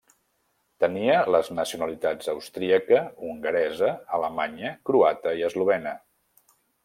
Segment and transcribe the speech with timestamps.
[0.83, 5.93] Tenia les nacionalitats austríaca, hongaresa, alemanya, croata i eslovena.